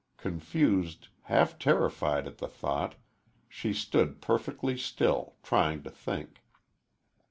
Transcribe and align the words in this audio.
Confused, 0.17 1.09
half 1.25 1.59
terrified 1.59 2.25
at 2.25 2.39
the 2.39 2.47
thought, 2.47 2.95
she 3.47 3.71
stood 3.71 4.19
perfectly 4.19 4.75
still, 4.75 5.35
trying 5.43 5.83
to 5.83 5.91
think. 5.91 6.41